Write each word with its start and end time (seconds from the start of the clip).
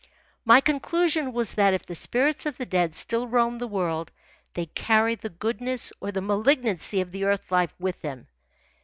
My 0.45 0.61
conclusion 0.61 1.31
was 1.31 1.53
that 1.53 1.75
if 1.75 1.85
the 1.85 1.93
spirits 1.93 2.47
of 2.47 2.57
the 2.57 2.65
dead 2.65 2.95
still 2.95 3.27
roamed 3.27 3.61
the 3.61 3.67
world 3.67 4.11
they 4.55 4.65
carried 4.65 5.19
the 5.19 5.29
goodness 5.29 5.93
or 6.01 6.11
the 6.11 6.21
malignancy 6.21 7.01
of 7.01 7.11
the 7.11 7.25
earth 7.25 7.51
life 7.51 7.75
with 7.77 8.01
them. 8.01 8.25